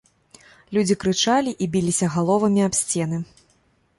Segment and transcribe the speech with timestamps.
[0.77, 3.23] Людзі крычалі і біліся галовамі аб сцены.